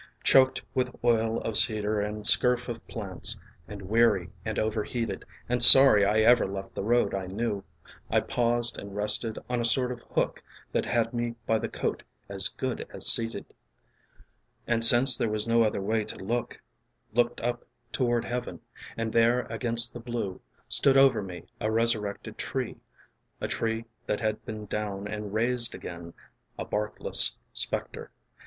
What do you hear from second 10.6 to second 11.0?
That